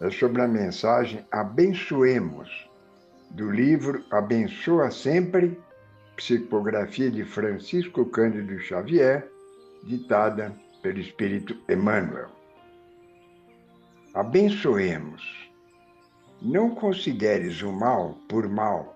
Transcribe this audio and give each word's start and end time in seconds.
é 0.00 0.10
sobre 0.10 0.42
a 0.42 0.48
mensagem 0.48 1.24
Abençoemos, 1.30 2.68
do 3.30 3.50
livro 3.50 4.04
Abençoa 4.10 4.90
Sempre, 4.90 5.58
psicografia 6.16 7.10
de 7.10 7.24
Francisco 7.24 8.04
Cândido 8.06 8.58
Xavier, 8.58 9.28
ditada 9.84 10.54
pelo 10.82 10.98
Espírito 10.98 11.56
Emmanuel. 11.68 12.28
Abençoemos. 14.14 15.50
Não 16.40 16.74
consideres 16.74 17.62
o 17.62 17.72
mal 17.72 18.18
por 18.28 18.48
mal, 18.48 18.94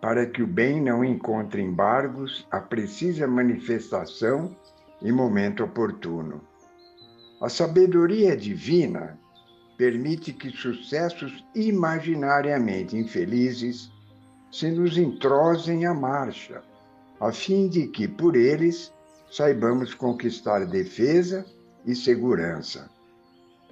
para 0.00 0.26
que 0.26 0.42
o 0.42 0.46
bem 0.46 0.80
não 0.80 1.04
encontre 1.04 1.62
embargos 1.62 2.46
à 2.50 2.60
precisa 2.60 3.26
manifestação 3.26 4.54
em 5.02 5.10
momento 5.10 5.64
oportuno. 5.64 6.40
A 7.40 7.48
sabedoria 7.48 8.36
divina 8.36 9.18
permite 9.76 10.32
que 10.32 10.50
sucessos 10.50 11.44
imaginariamente 11.54 12.96
infelizes 12.96 13.90
se 14.50 14.70
nos 14.70 14.96
entrosem 14.96 15.84
à 15.84 15.92
marcha, 15.92 16.62
a 17.20 17.32
fim 17.32 17.68
de 17.68 17.88
que, 17.88 18.06
por 18.06 18.36
eles, 18.36 18.92
saibamos 19.30 19.94
conquistar 19.94 20.64
defesa 20.66 21.44
e 21.84 21.94
segurança. 21.94 22.88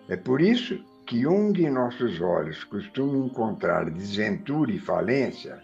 É 0.08 0.16
por 0.16 0.40
isso 0.40 0.84
que 1.06 1.26
onde 1.26 1.68
nossos 1.70 2.20
olhos 2.20 2.64
costumam 2.64 3.26
encontrar 3.26 3.90
desventura 3.90 4.72
e 4.72 4.78
falência, 4.78 5.62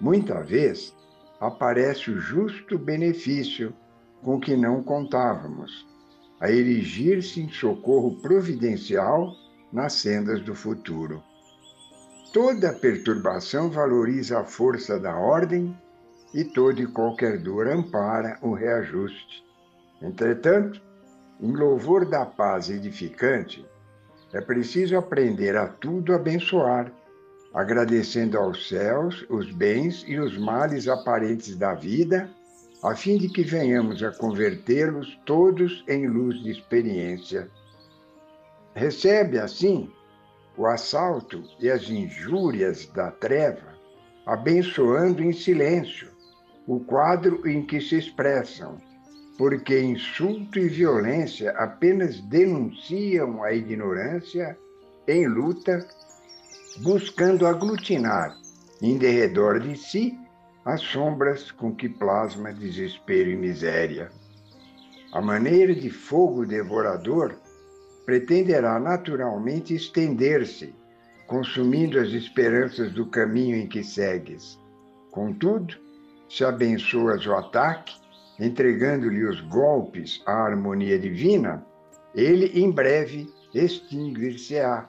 muita 0.00 0.42
vez 0.42 0.94
aparece 1.40 2.10
o 2.10 2.20
justo 2.20 2.76
benefício 2.76 3.72
com 4.22 4.40
que 4.40 4.56
não 4.56 4.82
contávamos, 4.82 5.86
a 6.40 6.50
erigir-se 6.50 7.40
em 7.40 7.48
socorro 7.48 8.16
providencial 8.20 9.36
nas 9.72 9.94
sendas 9.94 10.40
do 10.40 10.54
futuro. 10.54 11.22
Toda 12.32 12.72
perturbação 12.72 13.70
valoriza 13.70 14.40
a 14.40 14.44
força 14.44 14.98
da 14.98 15.16
ordem 15.16 15.76
e 16.34 16.44
toda 16.44 16.82
e 16.82 16.86
qualquer 16.86 17.38
dor 17.38 17.68
ampara 17.68 18.38
o 18.42 18.52
reajuste. 18.52 19.44
Entretanto, 20.02 20.80
em 21.40 21.52
louvor 21.52 22.04
da 22.04 22.26
paz 22.26 22.68
edificante, 22.68 23.64
é 24.32 24.40
preciso 24.40 24.96
aprender 24.96 25.56
a 25.56 25.66
tudo 25.66 26.14
abençoar, 26.14 26.92
agradecendo 27.54 28.36
aos 28.36 28.68
céus 28.68 29.24
os 29.30 29.50
bens 29.50 30.04
e 30.06 30.18
os 30.18 30.36
males 30.36 30.86
aparentes 30.86 31.56
da 31.56 31.74
vida, 31.74 32.28
a 32.82 32.94
fim 32.94 33.16
de 33.16 33.28
que 33.28 33.42
venhamos 33.42 34.02
a 34.02 34.10
convertê-los 34.12 35.18
todos 35.24 35.82
em 35.88 36.06
luz 36.06 36.42
de 36.42 36.50
experiência 36.50 37.48
Recebe, 38.78 39.40
assim, 39.40 39.90
o 40.56 40.64
assalto 40.64 41.42
e 41.58 41.68
as 41.68 41.90
injúrias 41.90 42.86
da 42.86 43.10
treva, 43.10 43.76
abençoando 44.24 45.20
em 45.20 45.32
silêncio 45.32 46.08
o 46.64 46.78
quadro 46.78 47.48
em 47.48 47.66
que 47.66 47.80
se 47.80 47.98
expressam, 47.98 48.80
porque 49.36 49.80
insulto 49.80 50.60
e 50.60 50.68
violência 50.68 51.50
apenas 51.58 52.20
denunciam 52.20 53.42
a 53.42 53.52
ignorância 53.52 54.56
em 55.08 55.26
luta, 55.26 55.84
buscando 56.80 57.48
aglutinar 57.48 58.36
em 58.80 58.96
derredor 58.96 59.58
de 59.58 59.76
si 59.76 60.16
as 60.64 60.80
sombras 60.82 61.50
com 61.50 61.74
que 61.74 61.88
plasma 61.88 62.52
desespero 62.52 63.28
e 63.28 63.36
miséria. 63.36 64.12
A 65.12 65.20
maneira 65.20 65.74
de 65.74 65.90
fogo 65.90 66.46
devorador 66.46 67.34
pretenderá 68.08 68.80
naturalmente 68.80 69.74
estender-se, 69.74 70.74
consumindo 71.26 72.00
as 72.00 72.08
esperanças 72.08 72.90
do 72.90 73.04
caminho 73.04 73.54
em 73.54 73.66
que 73.66 73.84
segues. 73.84 74.58
Contudo, 75.10 75.74
se 76.26 76.42
abençoas 76.42 77.26
o 77.26 77.34
ataque, 77.34 77.94
entregando-lhe 78.40 79.26
os 79.26 79.42
golpes 79.42 80.22
à 80.24 80.32
harmonia 80.32 80.98
divina, 80.98 81.62
ele 82.14 82.46
em 82.58 82.70
breve 82.70 83.30
extinguir-se-á, 83.52 84.88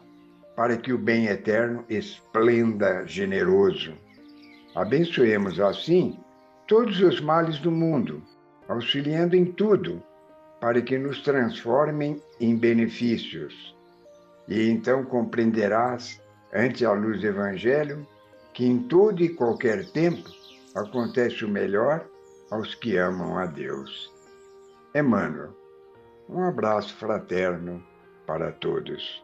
para 0.56 0.78
que 0.78 0.94
o 0.94 0.98
bem 0.98 1.26
eterno 1.26 1.84
esplenda 1.90 3.06
generoso. 3.06 3.98
Abençoemos 4.74 5.60
assim 5.60 6.18
todos 6.68 7.02
os 7.02 7.20
males 7.20 7.60
do 7.60 7.70
mundo, 7.70 8.24
auxiliando 8.70 9.36
em 9.36 9.44
tudo 9.44 10.02
para 10.60 10.82
que 10.82 10.98
nos 10.98 11.22
transformem 11.22 12.22
em 12.40 12.56
benefícios. 12.56 13.76
E 14.48 14.70
então 14.70 15.06
compreenderás, 15.06 16.22
ante 16.54 16.86
a 16.86 16.92
luz 16.92 17.22
do 17.22 17.28
Evangelho, 17.28 18.06
que 18.54 18.66
em 18.66 18.80
todo 18.80 19.24
e 19.24 19.30
qualquer 19.30 19.86
tempo 19.92 20.30
acontece 20.76 21.46
o 21.46 21.50
melhor 21.50 22.06
aos 22.52 22.76
que 22.76 22.98
amam 22.98 23.38
a 23.38 23.46
Deus. 23.46 24.12
Emmanuel, 24.94 25.56
um 26.28 26.44
abraço 26.44 26.96
fraterno 26.96 27.84
para 28.26 28.52
todos. 28.52 29.24